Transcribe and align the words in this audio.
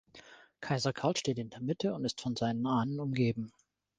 Kaiser 0.61 0.93
Karl 0.93 1.15
steht 1.15 1.37
in 1.37 1.51
der 1.51 1.59
Mitte 1.61 1.93
und 1.93 2.05
ist 2.05 2.21
von 2.21 2.35
seinen 2.35 2.65
Ahnen 2.65 2.99
umgeben. 2.99 3.53